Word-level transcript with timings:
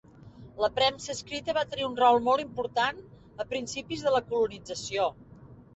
La 0.63 0.69
premsa 0.77 1.11
escrita 1.15 1.55
va 1.59 1.65
tenir 1.75 1.85
un 1.89 1.99
rol 2.05 2.19
molt 2.31 2.45
important 2.47 3.05
a 3.45 3.49
principis 3.53 4.09
de 4.09 4.17
la 4.19 4.25
colonització. 4.35 5.09